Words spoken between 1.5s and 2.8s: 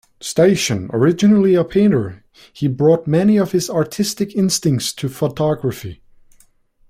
a painter, he